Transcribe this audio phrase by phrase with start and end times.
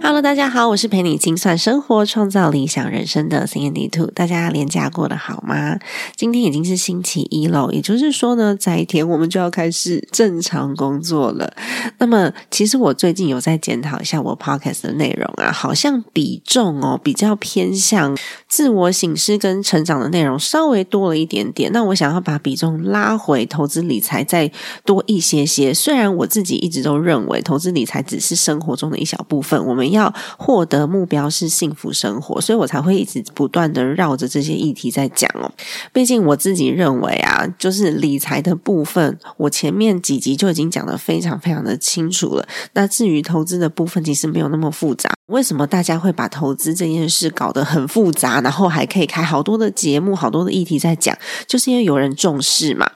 [0.00, 4.06] Hello，大家好，我是陪你精算生活、创造理想人生的 Sandy Two。
[4.12, 5.78] 大家连假过得好吗？
[6.16, 11.52] 今天已经是星期一了，也就是说呢，在一天我们就要开始正常工作了。
[11.98, 18.16] 那么，其实我最近有在检讨一下我 Podcast 的内容啊，好像比重哦比较偏向
[18.48, 21.70] 自我醒思跟成长的内容稍微多了一点点。
[21.72, 24.50] 那我想要把比重拉回投资理财再
[24.84, 25.74] 多一些些。
[25.74, 29.87] 虽然我自己一直都认为投资理财只是生活中的一小部分，我们。
[29.90, 35.50] 要获得目标是幸福生活，所以我才会一直不断的绕着这些议题在讲哦。
[35.92, 42.46] 毕竟我自己认为啊，就是理财的部分，我前面几集就已经讲的非常非常的清楚了。
[42.72, 45.10] 那至于投资的部分，其实没有那么复杂。
[45.26, 51.16] 为什么大家会把投资这件事搞得很复杂，然后还可以开好多的节目、好多的议题在讲？
[51.46, 52.90] 就是因为有人重视嘛。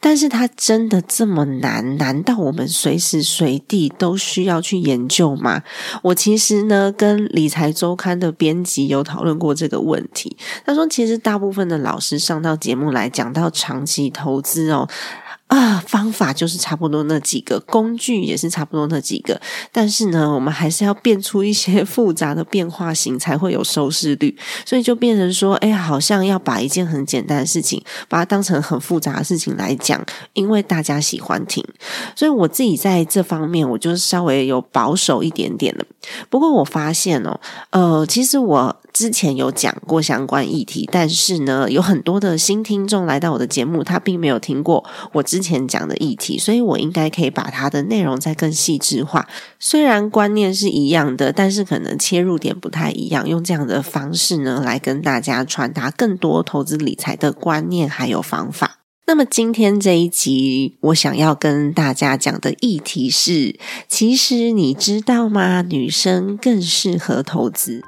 [0.00, 1.98] 但是它真的这么难？
[1.98, 5.62] 难道我们随时随地都需要去研究吗？
[6.02, 10.36] 我其实呢，跟理财周刊的编辑有讨论过这个问题。
[10.64, 14.88] 他说，其实大部分的老师上到节目来讲到长期投资哦。
[15.54, 24.36] 啊，方法就是差不多那几个，工具也是差不多那几个，但是呢，我们还是要变出一些复杂的变化型，才会有收视率。
[24.66, 31.64] 所以就变成说，哎，好像要把一件很简单的事情，把它当成很复杂的事情来讲，因为大家喜欢听。
[32.16, 35.86] 所以我自己在这方面，我就是稍微有保守一点点的。
[36.28, 38.76] 不过我发现哦，呃，其实我。
[38.94, 49.28] 之前有讲过相关议题，但是呢，有很多的新听众来到我的节目，他并没有听过我之前讲的议题，所以我应该可以把它的内容再更细致化。
[49.58, 58.78] 虽然观念是一样的，但是可能切入点不太一样，用这样的方式呢，来跟大家传达更多投资理财的观念还有方法。
[59.06, 65.62] 那么今天这一集，我想要跟大家讲的议题是：其实你知道吗？
[65.62, 67.82] 女生更适合投资。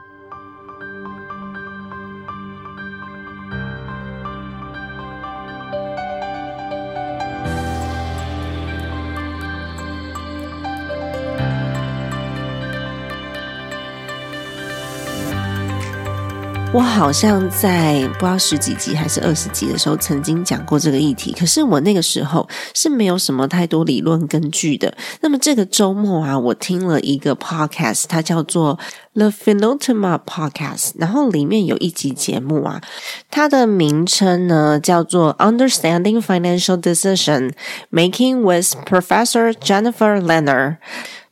[16.77, 21.33] 我好像在不知道十几集还是二十集的时候，曾经讲过这个议题。
[21.33, 24.95] 可是我那个时候是没有什么太多理论根据的。
[25.23, 28.79] 那么这个周末啊，我听了一个 podcast，它叫做
[29.15, 32.83] The p h e n o t o m a Podcast，然后里面有一集节目啊，
[33.31, 37.53] 它的名称呢叫做 Understanding Financial Decision
[37.91, 40.77] Making with Professor Jennifer Lenner。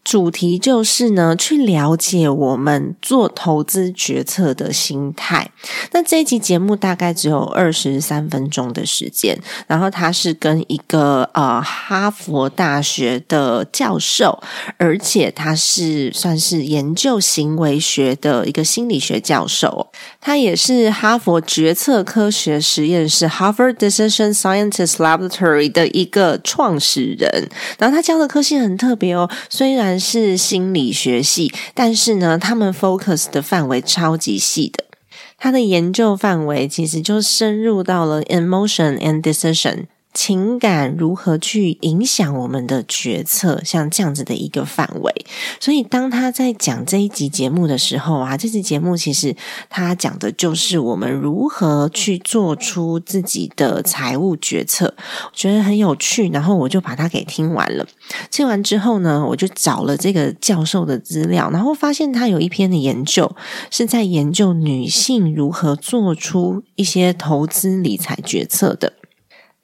[0.04, 5.50] 主题就是呢，去了解我们做投资决策的心态。
[5.92, 14.42] 那这一集节目大概只有二十三分钟的时间，然后他是跟一个呃哈佛大学的教授，
[14.76, 19.90] 而且他是算是研究行为学的一个心理学教授，
[20.20, 27.48] 他也是哈佛决策科学实验室 （Harvard Decision Scientist Laboratory） 的一个创始人。
[27.78, 29.93] 然后他教的科系很特别哦，虽然。
[29.98, 34.84] 是心理学系，但是呢，他们 focus 的范围超级细的，
[35.38, 39.86] 他的研究范围其实就深入到了 emotion and decision。
[40.14, 43.60] 情感如何去影响我们的决策？
[43.64, 45.12] 像这样子的一个范围，
[45.60, 49.34] 所以当他在讲这一集节目的时候啊，这集节目其实
[49.68, 56.14] 他讲的就是我们如何去做出自己的财务决策，我觉得很有趣。
[56.28, 57.86] 然后我就把它给听完了。
[58.30, 63.34] 听完之后呢，我就找了这个教授的资料，然后发现他有一篇的研究
[63.70, 68.92] 是在研究女性如何做出一些投资理财决策的。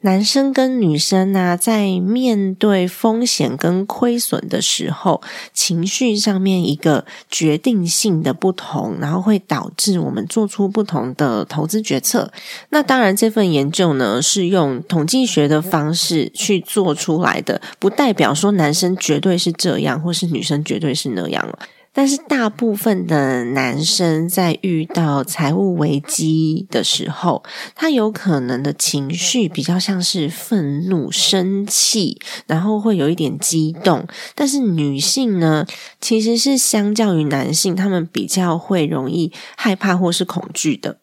[0.03, 5.21] 男生跟女生呢，在面对风险跟亏损的时候，
[5.53, 12.33] 情绪上面一个决定性的不同，然后会导致我们做出不同的投资决策。
[12.71, 21.59] 那当然，这份研究呢是用统计学的方式去做出来的，不代表说男生绝对是这样，或是女生绝对是那样了。
[21.93, 27.43] 但是大部分的男生在遇到财务危机的时候，
[27.75, 34.07] 他有可能的情绪比较像是愤怒、生气，然后会有一点激动。
[34.35, 35.67] 但是女性呢，
[36.01, 40.99] 其实是相较于男性，他们比较会容易害怕或是恐惧的。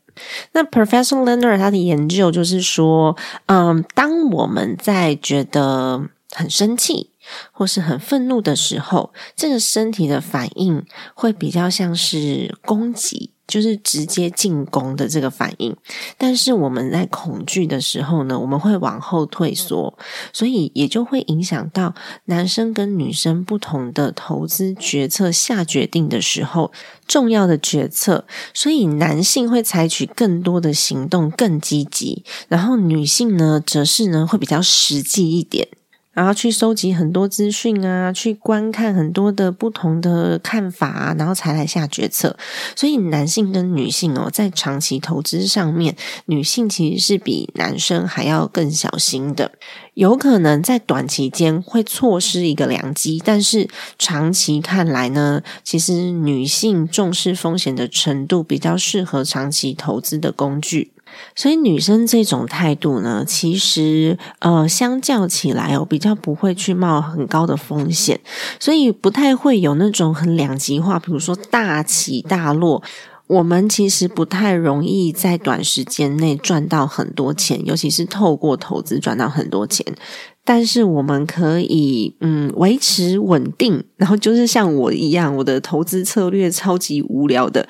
[0.54, 3.16] 那 Professor Leonard 他的研究就是说，
[3.48, 7.12] 嗯，当我们在觉得很生气
[7.52, 13.32] 或是很愤怒的时候，这个身体的反应会比较像是攻击。
[13.48, 15.74] 就是直接进攻的这个反应，
[16.18, 19.98] 但是我们在恐惧的时候呢，我们会往后退缩，
[20.34, 21.96] 所以也就会影响到
[22.26, 26.74] 男生跟女生不同的投资决策下决定的时候
[27.08, 28.26] 重要的决策。
[28.54, 35.70] 所以男性会采取更多的行动，更积极，然后女性呢，则是呢会比较实际一点。
[36.18, 42.36] 然后去收集很多资讯啊，去观看很多的不同的看法啊，然后才来下决策。
[42.76, 49.52] 所以男性跟女性哦，在长期投资上面，女性其实是比男生还要更小心的。
[49.94, 53.70] 有可能在短期间会错失一个良机，但是
[54.00, 60.94] 长期看来呢，其实女性重视风险的程度比较适合长期投资的工具。
[61.36, 68.20] 所以女生这种态度呢，其实呃，相较起来哦，比较不会去冒很高的风险，
[68.60, 72.84] 所以不太会有那种很两极化，比如说大起大落。
[73.28, 79.86] 我们其实不太容易在短时间内赚到很多钱，尤其是透过投资赚到很多钱。
[80.46, 87.68] 但是我们可以嗯维持稳定，然后就是像我一样，我的投资策略超级无聊的。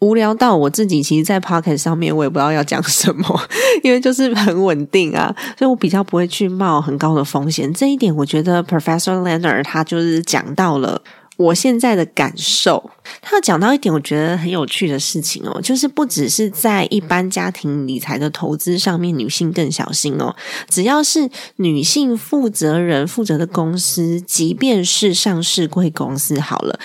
[0.00, 3.40] 无聊到我自己，其实，在 Pocket 上面，我也不知道要讲什么，
[3.82, 7.72] 因为就是很稳定啊，所以我比较不会去冒很高的风险。
[7.72, 11.02] 这一点，我觉得 Professor Leonard 他就是讲到了。
[11.36, 12.90] 我现在的感受，
[13.22, 20.36] 他讲到一点，我觉得很有趣的事情哦，就是不只是在一般家庭理财的投资上面，女性更小心哦。
[20.68, 26.78] 只要是女性负责人负责的公司，即便是上市贵公司，好了，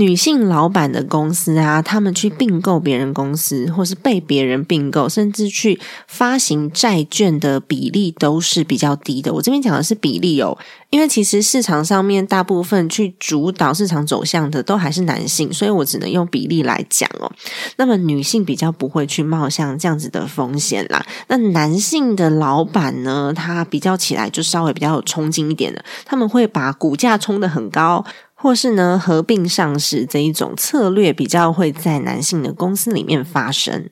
[0.00, 9.30] 女性老板的公司啊，他们去并购别人公司，或是被别人并购，甚至去发行债券的比例都是比较低的。
[9.34, 10.56] 我这边讲的是比例哦。
[10.88, 17.30] 因为其实市场上面大部分去主导市场走向的都还是男性，所以我只能用比例来讲哦。
[17.76, 21.04] 那么女性比较不会去冒像这样子的风险啦。
[21.28, 28.04] 那男性的老板呢，他比较起来就稍微比较有冲劲一点的，他们会把股价冲得很高，
[28.40, 33.90] 或是呢合并上市这一种策略比较会在男性的公司里面发生。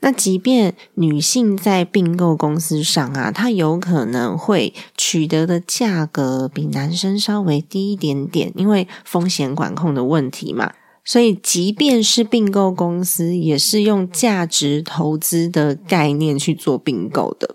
[0.00, 10.74] 那即便女性在并购公司上啊，她有可能会取得的价格比男生稍微低一点点，因为风险管控的问题嘛。
[11.02, 17.54] 所以，即便是并购公司，也是用价值投资的概念去做并购的，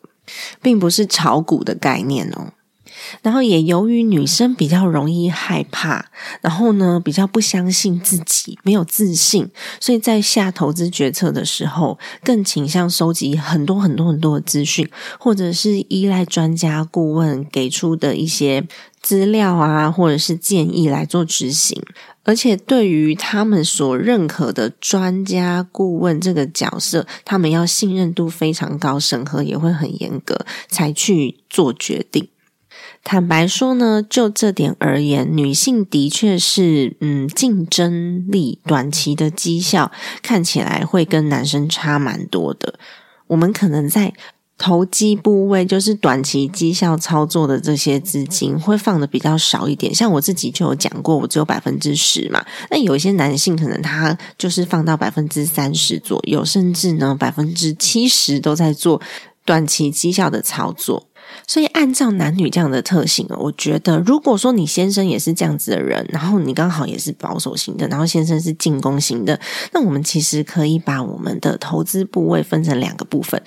[0.61, 2.53] 并不是炒股的概念哦。
[3.21, 6.05] 然后也由于女生比较容易害怕，
[6.41, 9.49] 然后呢比较不相信自己，没有自信，
[9.79, 14.89] 所以在下投资决策的时候，更倾向收集很多很多很多的资讯，
[15.19, 18.67] 或者是依赖专家顾问给出的一些
[19.01, 21.81] 资料啊，或者是建议来做执行。
[22.23, 32.27] 而且对于他们所认可的专家顾问这个角色，他们要信任度非常高，审核也会很严格，才去做决定。
[33.03, 39.91] 坦白说呢，就这点而言，女性的确是嗯，竞争力短期的绩效
[40.21, 42.75] 看起来会跟男生差蛮多的。
[43.27, 44.13] 我们可能在
[44.57, 49.93] 投机部位，就是短期绩效操作的这些资金会放的比较少一点。
[49.93, 52.45] 像我自己就有讲过，我只有百分之十嘛。
[52.69, 59.01] 那有一些男性可能他就是放到百分之三十左右，甚至呢百分之七十都在做
[59.43, 61.07] 短期绩效的操作。
[61.47, 69.39] 所以，按照男女这样的特性我觉得，如果说你先生也是这样子的人，然后你刚好也是保守型的，然后先生是进攻型的，
[69.73, 73.41] 那我们其实可以把我们的投资部位分成两个部分。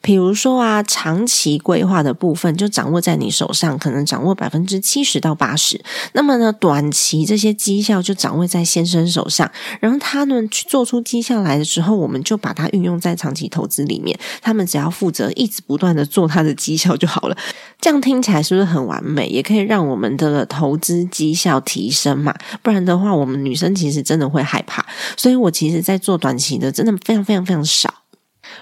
[0.00, 5.82] 比如说啊，长期规划的部分就掌握在你手上，可能掌握百分之七十到八十。
[6.12, 9.50] 那么呢，短期这些绩效就掌握在先生手上，
[9.80, 14.18] 然后他们去做出绩效来的时候，我们就把它运用在长期投资里面。
[14.42, 17.36] 他们只要负责一直不断的做他的绩效就好了。
[17.80, 19.28] 这样听起来是不是很完美？
[19.28, 22.34] 也可以让我们的投资绩效提升嘛？
[22.62, 24.84] 不然的话，我们女生其实真的会害怕。
[25.16, 27.92] 所以我其实，在做短期的，真的非常非常非常少。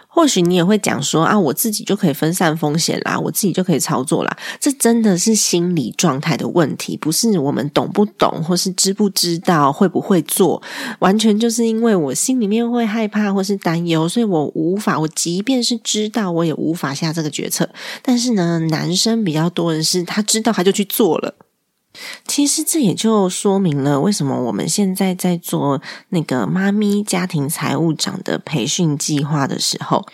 [0.07, 4.37] 或许你也会讲说啊，我自己就可以分散风险啦，我自己就可以操作啦。
[4.61, 10.63] 这真的是心理状态的问题，不是我们懂不懂，或是知不知道，会不会做，
[11.01, 17.69] 完全就是因为我心里面会害怕或是担忧，所以我无法，我即便是知道，我也无法下这个决策。
[18.01, 21.35] 但是呢，男生比较多的是，他知道他就去做了。
[22.27, 30.07] 其实这也就说明了为什么我们现在在做那个妈咪家庭财务长的培训计划的时候，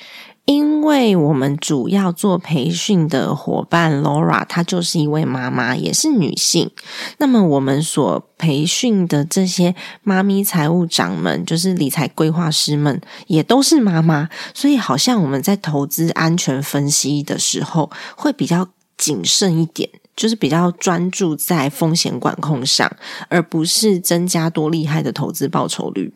[0.44, 6.70] 因为我们主要做培训的伙伴 Laura，她就是一位妈妈，也是女性。
[7.18, 19.88] 那么我们所培训的这些妈咪财务长们，就是理财规划师们，也都是妈妈，所以好像我们在投资安全分析的时候，会比较谨慎一点。
[20.20, 22.94] 就是比较专注在风险管控上，
[23.30, 26.12] 而不是增加多厉害的投资报酬率。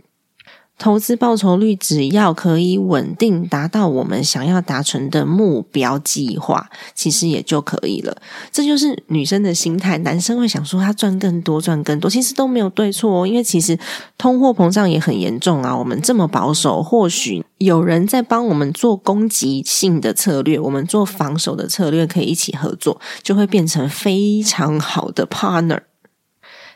[0.77, 8.17] 投资报酬率只要可以稳定达到我们想要达成的目标计划，其实也就可以了。
[8.51, 9.97] 这就是女生的心态。
[9.99, 13.27] 男生会想说他赚更多，赚更多，其实都没有对错哦。
[13.27, 13.79] 因为其实
[14.19, 15.75] 通货膨胀也很严重啊。
[15.75, 25.81] 我们这么保守，或许有人在帮我们做攻击性的策略，我们做防守的策略，可以一起合作，就会变成非常好的 partner。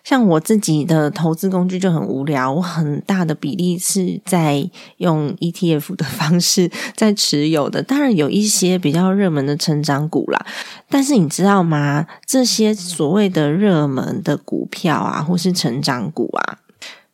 [0.05, 7.83] 像我自己的投资工具就很无聊，我很大的比例是在用 ETF 的方式在持有的。
[7.83, 10.47] 当然有一些比较热门的成长股啦，
[10.89, 12.07] 但是你知道吗？
[12.25, 16.59] 这些所谓的热门的股票啊，或是成长股啊。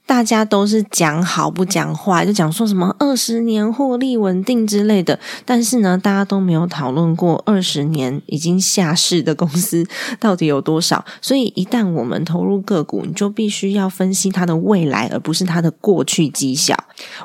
[0.06, 9.86] 大家都是讲好不讲坏，就讲说什么二十年获利稳定之类的，但是呢，大家都没有讨论过二十年已经下市的公司
[10.20, 11.02] 到底有多少。
[11.22, 16.76] 所以，一旦我们投入个股，你就必须要分析它的未来，而不是它的过去绩效。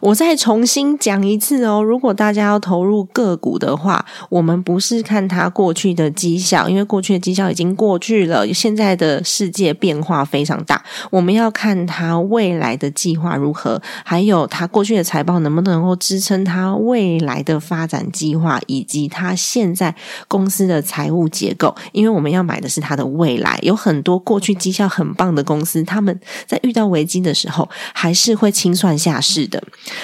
[0.01, 10.81] 我再重新讲一次哦，如果大家要投入个股的话，我们不是看它过去的绩效，因为过去的绩效已经过去了，现在的世界变化非常大，
[11.11, 12.68] 我们要看它未来。
[12.69, 13.81] 来的计划如何？
[14.05, 19.93] 还有他过去的财报能不能够支撑他未来的发展计划，以及他现在
[20.27, 21.75] 公司的财务结构？
[21.91, 23.57] 因为我们要买的是他的未来。
[23.63, 29.61] 有很多过去绩效很棒的公司，他们在遇到危机的时候还是会清算下市的。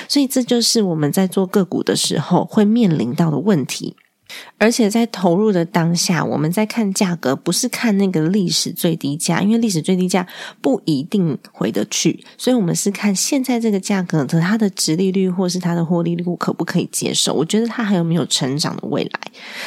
[0.07, 3.95] 所以这就是我们在做个股的时候会面临到的问题。
[4.57, 10.25] 而且在投入的当下，我们在看价格，不是看那个历史最低价，因为历史最低价
[10.61, 17.33] 不一定回得去，所以我们是看现在这个价格的它的值利率或是它的获利率可不可以接受。
[17.33, 19.19] 我觉得它还有没有成长的未来，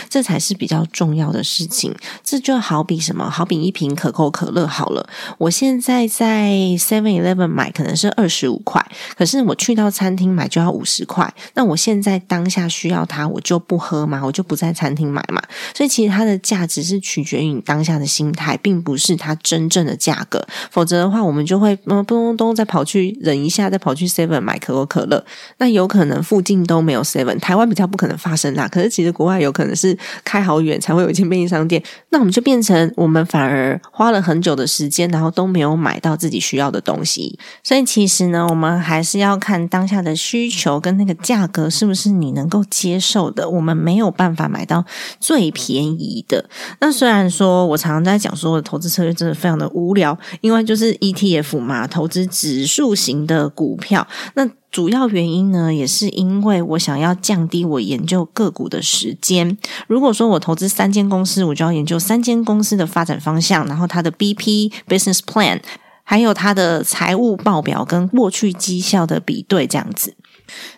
[0.09, 1.95] 这才是比较重要的事情。
[2.25, 3.29] 这就好比什么？
[3.29, 8.85] 好比一瓶可口可乐好了，我现在在 Seven Eleven 买可能是二十五块，
[9.17, 11.33] 可是我去到餐厅买就要五十块。
[11.55, 14.23] 那我现在当下需要它，我就不喝吗？
[14.25, 15.43] 我就不在餐厅买嘛，
[15.75, 20.47] 所以其实它的价值是取决于你当下的心态，并不是它真正的价格。
[20.71, 25.25] 否则的话，我们就会嗯咚咚咚再跑去忍一下，再跑去 Seven 买可口可乐。
[25.57, 28.69] 那有可能附近都没有 Seven，台湾比较不可能发生啦。
[28.69, 31.83] 可是其实国外有可能是开好远才会有一间便利商店。
[32.11, 37.37] 那我们就变成我们反而花了很久的时间，然后都没有买到自己需要的东西。
[37.65, 43.49] 所以其实呢，我们还是要看当下的需求跟那个价格是不是你能够接受的。
[43.49, 44.85] 我们没有办法买到
[45.19, 46.49] 最便宜的。
[46.81, 54.07] 那虽然说我常常在讲说，我的投资策略真的非常的无聊，因为就是 ETF 嘛，投资指数型的股票。
[54.35, 59.57] 那主要原因呢，也是因为我想要降低我研究个股的时间。
[59.87, 65.59] 如果说我投资三间公司，我就要研究三间公司的发展方向，然后它的 BP business plan，
[66.05, 70.15] 还有它的财务报表跟过去绩效的比对，这样子。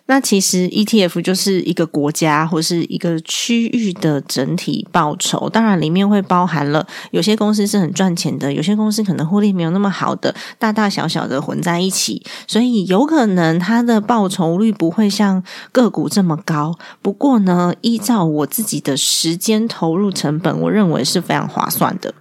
[0.06, 16.76] 那其实 ETF 就是一个国家或是一个区域的整体报酬，当然里面会包含了有些公司是很赚钱的，有些公司可能获利没有那么好的，大大小小的混在一起，所以有可能它的报酬率不会像个股这么高。
[17.02, 22.14] 不过呢，依照我自己的时间投入成本，我认为是非常划算的。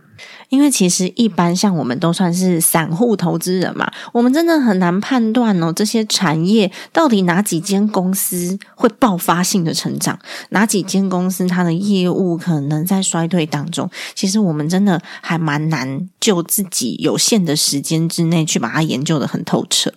[0.49, 10.17] 因为其实一般像我们都算是散户投资人嘛，我们真的很难判断哦，这些产业到底哪几间公司会爆发性的成长，
[10.49, 13.89] 哪几间公司它的业务可能在衰退当中。
[14.15, 19.93] 其实我们真的还蛮难就自己有限的时间之内去把它研究的很透彻。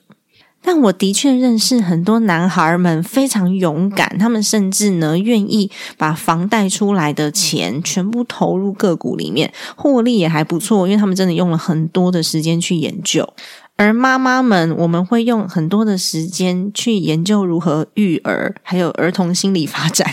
[0.62, 13.28] 但我的确认识很多男孩们非常勇敢，他们甚至呢愿意把房贷出来的钱全部投入个股里面，获利也还不错，因为他们真的用了很多的时间去研究。
[13.76, 20.09] 而妈妈们，我们会用很多的时间去研究如何育儿，还有儿童心理发展，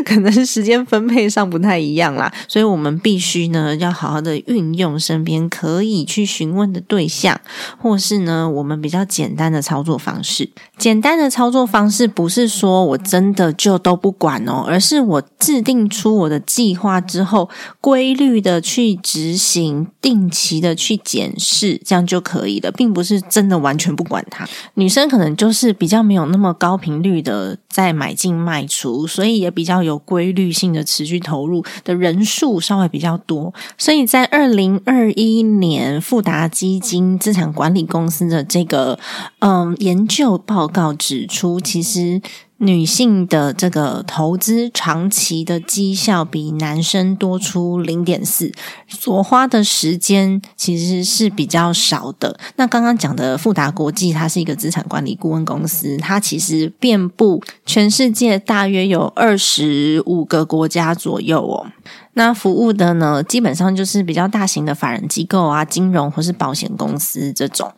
[0.06, 2.32] 可能是时间分配上不太一样啦。
[2.48, 7.38] 所以我们必须呢，要好好的运用身边可以去询问的对象，
[7.78, 10.48] 或是呢，我们比较简单的操作方式。
[10.78, 17.50] 简单的操作方式不是说我真的就都不管哦，而是我制定出我的计划之后，
[17.82, 23.00] 规律的去执行，定期的去检视，这样就可以了，并不。
[23.10, 33.52] 是真的完全不管它，女生可能就是比较没有那么高频率的在买进卖出，所以也比较有有规律性的持续投入的人数稍微比较多。
[33.76, 38.98] 所以在二零二一年，富达基金资产管理公司的这个
[39.40, 42.22] 嗯研究报告指出，其实。
[42.62, 48.52] 女性的这个投资长期的绩效比男生多出零点四，
[48.86, 52.38] 所花的时间其实是比较少的。
[52.56, 61.66] 那刚刚讲的富达国际，它是一个资产管理顾问公司，它其实遍布全世界大约有二十五个国家左右哦。
[62.14, 67.72] 那服务的呢，基本上就是比较大型的法人机构啊、金融或是保险公司这种。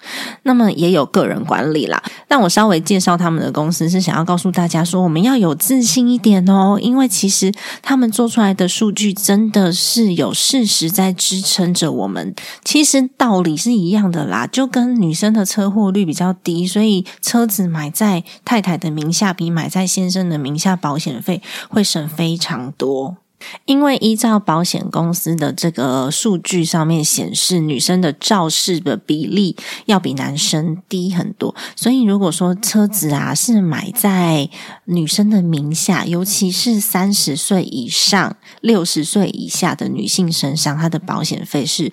[0.45, 2.03] 那么也有个人管理啦。
[2.27, 12.35] 但我稍微介绍他们的公司，是想要告诉大家说，我们要有自信一点哦，因为其实他们做出来的数据真的是有事实在支撑着我们。
[12.65, 23.17] 其实道理是一样的啦，就跟女生的车祸率比较低，所以车子买在太太的名下，比买在先生的名下，保险费会省非常多。
[23.65, 29.57] 因为依照保险公司的这个数据上面显示，女生的肇事的比例
[29.87, 34.49] 要比男生低很多，所以如果说车子啊是买在
[34.85, 41.93] 女生的名下，尤其是三十岁以上、六十岁以下的女性身上，她的保险费是。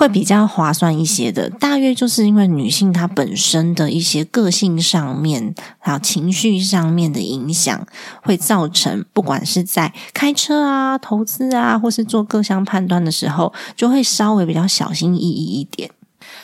[0.00, 7.86] 会比较划算一些的，大约就是因为女性她本身的一些个性上面，还有情绪上面的影响，
[8.22, 15.90] 会造成不管是在开车啊、投资啊，或是做各项判断的时候，就会稍微比较小心翼翼一点。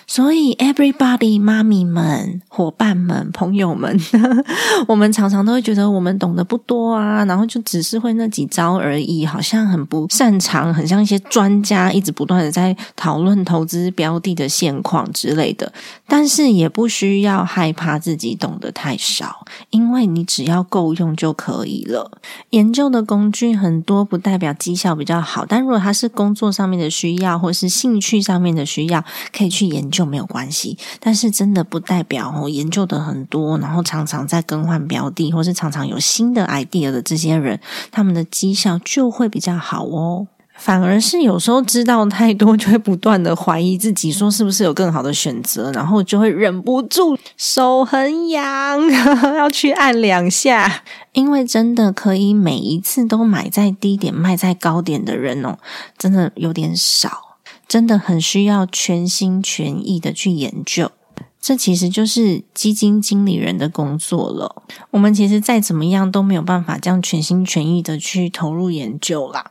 [0.06, 3.98] 所以，everybody，妈咪们、伙伴们、朋友们，
[4.86, 15.72] 我们常常都会觉得我们懂得不多啊，然后就只是会那几招而已，好像很不擅长，很像一些专家一直不断的在讨论投资标的的现况之类的。
[16.06, 22.10] 但是也不需要害怕自己懂得太少，因为你只要够用就可以了。
[22.50, 29.04] 研究的工具很多，不代表绩效比较好，但如果它是工作上面的需要，或是兴趣上面的需要，
[29.36, 30.06] 可以去研究。
[30.06, 37.58] 没有关系，但是真的不代表哦，研究的很多，然后常常在更换标的，或是常常有新的 idea 的这些人，
[37.90, 40.28] 他们的绩效就会比较好哦。
[40.54, 48.80] 反而是有时候知道太多，就会不断的怀疑自己，说是不是有更好的选择，然后就会忍不住手很痒，
[49.36, 50.84] 要去按两下。
[51.12, 55.58] 因为真的可以每一次都买在低点卖在高点的人哦，
[55.98, 57.25] 真的有点少。
[57.68, 60.92] 真的很需要全心全意的去研究，
[61.40, 64.62] 这其实就是基金经理人的工作了。
[64.92, 69.50] 我们其实再怎么样都没有办法这样全心全意的去投入研究啦。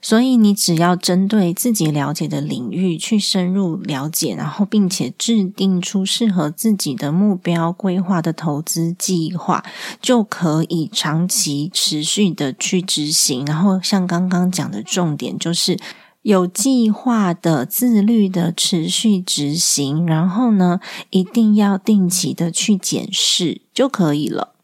[0.00, 9.62] 所以你只要针对自己了解的领域去深入了解，然后并且制定出适合自己的目标规划的投资计划，
[10.00, 13.44] 就可以长期持续的去执行。
[13.44, 15.78] 然后像刚刚讲的重点就是。
[16.24, 24.54] 有计划的、自律的持续执行，然后呢，一定要定期的去检视就可以了。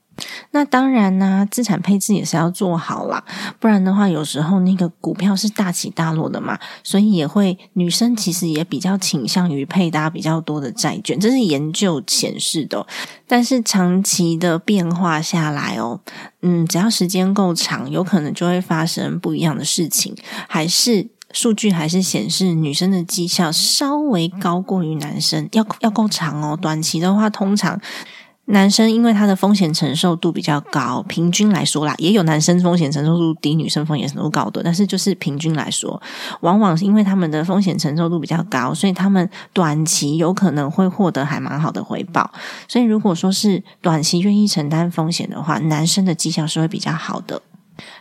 [0.53, 3.23] 那当然呢，资产配置也是要做好啦，
[3.59, 12.87] 不然的话，有时候那个股票是大起大落的嘛，所以也会女生其实也比较倾向于配搭比较多的债券，这是研究显示的。
[13.29, 16.01] 但是长期的变化下来哦，
[16.41, 20.17] 嗯，只要时间够长，有可能就会发生不一样的事情，
[20.49, 21.11] 还是。
[21.33, 26.59] 数据还是显示女生的绩效稍微高过于男生，要要够长哦。
[26.61, 27.81] 短期的话，通常
[28.47, 36.03] 男生因为他的风险承受度比较高，平均来说啦，也有男生风险承受度低，女生风险承受度高的，但是就是平均来说，
[36.41, 42.29] 往往是因为他们的风险承受度比较高，所以他们短期有可能会获得还蛮好的回报。
[42.67, 47.41] 所以如果说是短期愿意承担风险的话，男生的绩效是会比较好的。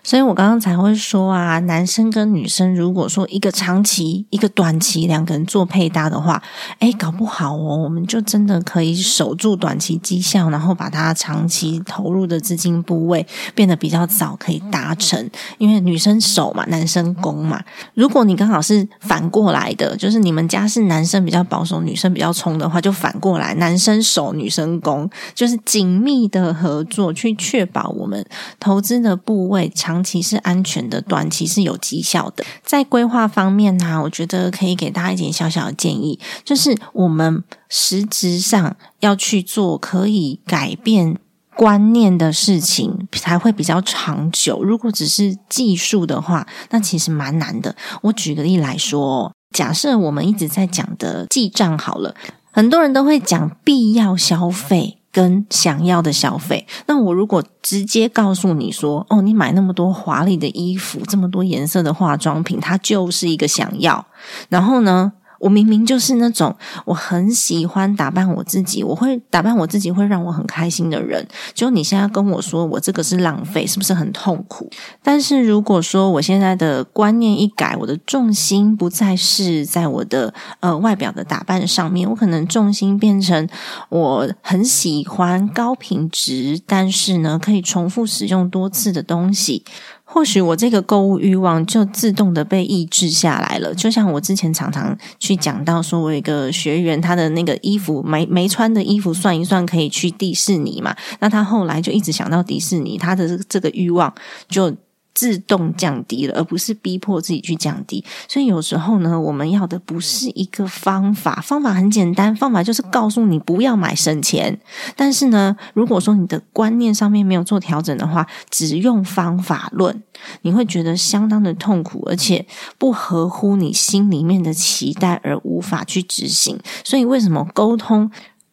[0.09, 6.41] 所以我刚刚才会说啊，男生跟女生如果说一个长期、一个短期，两个人做配搭的话，
[6.79, 15.29] 哎，搞不好哦，我们就真的可以守住短期绩效，然后把它长期投入的资金部位变得比较早可以达成。
[15.59, 17.63] 因为女生守嘛，男生攻嘛。
[17.93, 28.25] 如果你刚好是反过来的，就是你们家是男生比较保守，女生比较冲的话，就反过来，男生守，女生攻，就是紧密的合作，去确保我们
[28.59, 29.98] 投资的部位长。
[29.99, 32.45] 长期是安全的，短期是有绩效的。
[32.63, 41.17] 在规划方面呢，我觉得可以给大家一点小小的建议，就是我们实质上要去做可以改变
[41.53, 44.63] 观念的事情，才会比较长久。
[44.63, 47.75] 如果只是技术的话，那其实蛮难的。
[48.03, 52.15] 我举个例来说，假设我们一直在讲的记账好了，
[52.51, 54.98] 很多人都会讲必要消费。
[55.11, 64.05] 跟想要的消费，那我如果直接告诉你说，哦，你买那么多华丽的衣服，这么多颜色的化妆品，它就是一个想要，
[64.49, 65.13] 然后呢？
[65.39, 71.25] 我明明就是那种我很喜欢打扮我自己，我会打扮我自己会让我很开心的人。
[71.53, 74.69] 就你现在跟我说我这个是浪费，是不是很痛苦？
[75.01, 83.47] 但是如果说我现在的观念一改，我的重心不再是在我的呃外表的打扮上面，我可能重心变成
[83.89, 89.63] 我很喜欢高品质，但是呢可以重复使用多次的东西。
[90.11, 93.73] 或许我这个购物欲望就自动的被抑制下来了。
[93.75, 100.95] 就像我之前常常去讲到，说我一个学员，他的那个衣服没没穿的衣服算一算可以去迪士尼嘛？
[101.19, 104.13] 那他后来就一直想到迪士尼，他的这个欲望
[104.49, 104.75] 就。
[105.13, 108.03] 自动降低了，而不是逼迫自己去降低。
[108.27, 114.59] 所以有时候呢，我们要的不是一个方法，方法很简单，方法就是告诉你不要买省钱。
[114.95, 120.01] 但是呢，如果说你的观念上面没有做调整的话，只用方法论，
[120.43, 122.45] 你会觉得相当的痛苦，而且
[122.77, 126.57] 不合乎你心里面的期待，而无法去执行。
[126.85, 128.09] 所以为什么沟通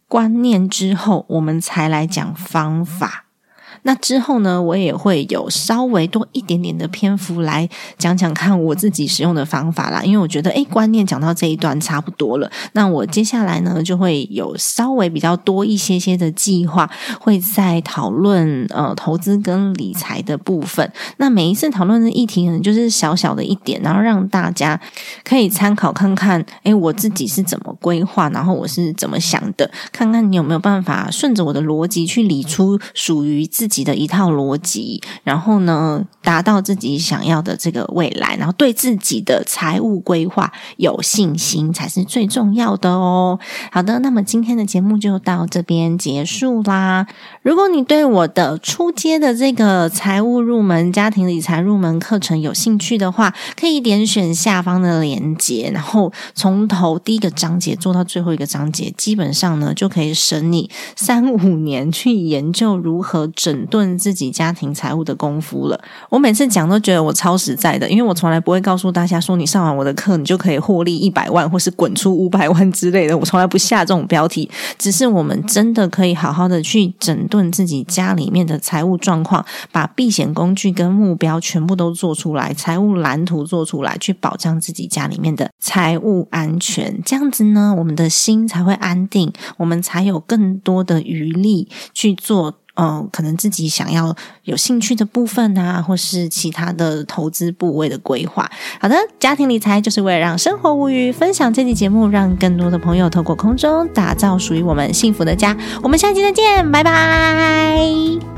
[0.09, 3.26] 观念之后，我们才来讲方法？
[3.87, 10.03] 那之后呢，我也会有稍微多一点点的篇幅来讲讲看我自己使用的方法啦。
[10.03, 12.51] 因为我觉得，诶观念讲到这一段差不多了。
[12.72, 20.92] 那我接下来呢，就会有稍微比较多一些些的计划，会在讨论呃投资跟理财的部分。
[21.18, 24.81] 那每一次讨论的议题，可能就是小小的一点，然后让大家
[25.22, 33.76] 可以参考看看，诶我自己是怎么规划，然后我是怎么想的，看看你有没有办法顺着我的逻辑去理出属于自己。
[33.77, 43.39] 己的一套逻辑，然后呢，达到自己想要的这个未来，然后对自己的财务规划有信心，才是最重要的哦。
[43.71, 47.07] 好的，那么今天的节目就到这边结束啦。
[47.43, 63.66] 如果你对我的初阶的这个财务入门、家庭理财入门课程有兴趣的话，可以点选下方的链接，然后从头第一个章节做到最后一个章节，基本上呢就可以省你三五年去研究如何整。
[63.67, 65.81] 顿自己家庭财务的功夫了。
[66.09, 73.17] 我每次讲都觉得我超实在的，因为我从来不会告诉大家说你上完我的课，你就可以获利一百万，或是滚出五百万之类的。
[73.17, 74.49] 我从来不下这种标题，
[74.79, 87.03] 只是我们真的可以好好的去整顿自己家里面的财务状况，把避险工具跟目标全部都做出来，财务蓝图做出来，去保障自己家里面的财务安全。
[87.05, 92.55] 这样子呢，我们的心才会安定，我们才有更多的余力去做。
[92.77, 98.51] 嗯，可能自己想要有兴趣的部分啊，或是其他的投资部位的规划。
[98.81, 101.11] 好的，家庭理财就是为了让生活无余。
[101.11, 105.57] 分享这期节目，让更多的朋友透过空中打造属于我们幸福的家。
[105.83, 108.36] 我们下期再见，拜拜。